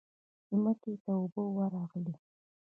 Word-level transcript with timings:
ځمکې 0.49 0.93
ته 1.03 1.11
اوبه 1.19 1.43
ورغلې. 1.57 2.15